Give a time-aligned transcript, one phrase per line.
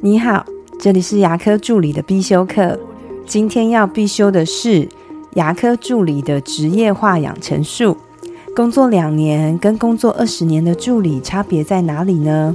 [0.00, 0.44] 你好，
[0.78, 2.78] 这里是牙科助理的必修课。
[3.26, 4.88] 今天要必修的是
[5.34, 7.96] 牙科助理的职业化养成术。
[8.54, 12.54] 工作两年跟工作二十年的助理差别在哪里呢？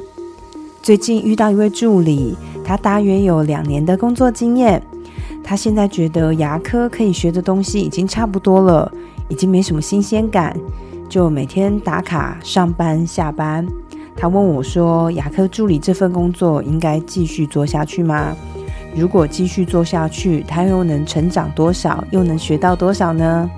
[0.81, 4.81] 最近遇到一位助理，他大约有两年的工作经验。
[5.43, 8.91] 他现在觉得牙科可以学的东西已经差不多了，
[9.27, 10.55] 已经没什么新鲜感，
[11.09, 13.65] 就每天打卡上班下班。
[14.19, 18.35] 他问我说：“牙科助理这份工作应该继续做下去吗？
[18.93, 23.49] 如果继续做下去，他又能成长多少，又能学到多少呢？”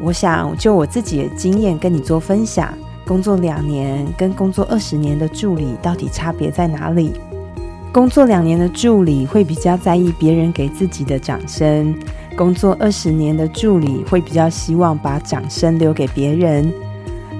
[0.00, 2.72] 我想就我自己的经验跟你做分享。
[3.04, 7.14] 工作两年跟工作二十年的助理到底差别在哪里？
[7.90, 11.92] 工作两年的助理会比较在意别人给自己的掌声，
[12.36, 16.72] 工作二十年的助理会比较希望把掌声留给别人。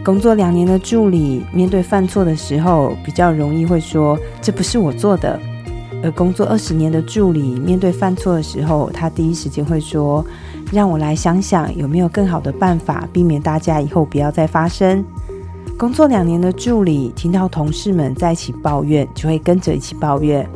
[0.05, 5.39] 工作两年的助理，面对犯错的时候，比较容易会说这不是我做的；
[6.03, 10.25] 而工作二十年的助理，面对犯错的时候，他第一时间会说，
[10.73, 15.05] 让我来想想有没有更好的办法，避免大家以后不要再发生。
[15.77, 20.49] 工作两年的助理，听到同事们在一起抱怨，就会跟着一起抱怨。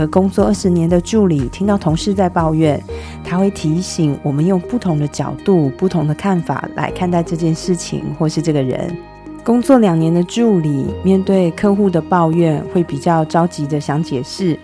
[0.00, 2.82] 而工作二十年的助理听到同事在抱怨，
[3.22, 8.96] 他会提醒我们用不同的角度、不同的看法来看待这件事情或是这个人。
[9.44, 14.56] 工作两年的助理面对客户的抱怨，会比较着急的想解释；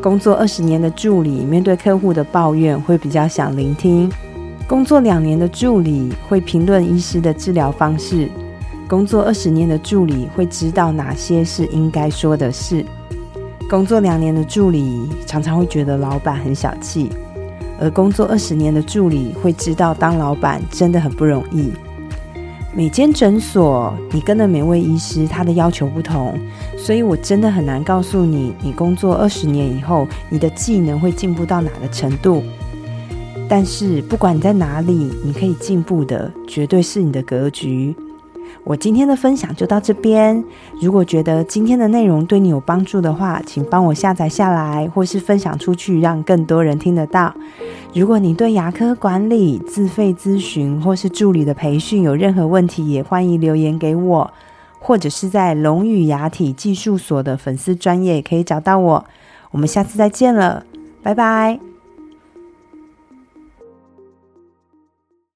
[0.00, 4.10] 工作二十年的助理面对客户的抱怨，会比较想聆听。
[4.66, 8.26] 工作两年的助理会评论医师的治疗方式；
[8.88, 12.82] 工作二十年的助理会知道哪些是应该说的事。
[13.72, 17.08] 工作两年的助理常常会觉得老板很小气，
[17.80, 21.72] 而工作二十年的助理会知道当老板真的很不容易。
[22.74, 26.38] 每间诊所你跟的每位医师他的要求不同，
[26.76, 32.42] 所以我真的很难告诉你，你工作二十年以后你的技能会进步到哪个程度。
[33.48, 37.96] 但是不管你在哪里，你可以进步的绝对是你的格局。
[38.64, 40.42] 我今天的分享就到这边。
[40.80, 47.34] 如果觉得今天的内容对你有帮助的话，请帮我下载下来，或是分享出去，让更多人听得到。
[47.92, 54.32] 如果你对牙科管理、自费咨询或是助理的培训有任何问题，也欢迎留言给我，
[54.78, 59.04] 或者是在龙语牙体技术所的粉丝专业可以找到我。
[59.50, 60.64] 我们下次再见了，
[61.02, 61.71] 拜拜。